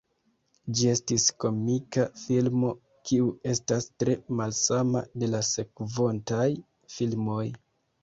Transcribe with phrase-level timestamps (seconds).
[0.77, 2.73] Ĝi estis komika filmo,
[3.11, 6.51] kiu estas tre malsama de la sekvontaj
[6.99, 7.43] filmoj.